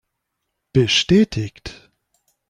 Bestätigt! 0.73 1.91